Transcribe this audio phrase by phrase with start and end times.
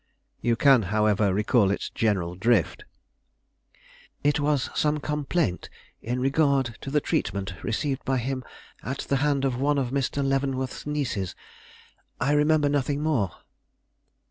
[0.41, 2.85] "You can, however, recall its general drift?"
[4.23, 5.69] "It was some complaint
[6.01, 8.43] in regard to the treatment received by him
[8.81, 10.25] at the hand of one of Mr.
[10.27, 11.35] Leavenworth's nieces.
[12.19, 13.29] I remember nothing more."